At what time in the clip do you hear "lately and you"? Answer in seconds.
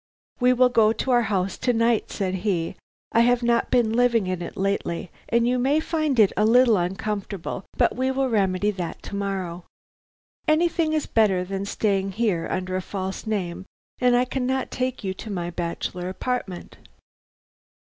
4.57-5.59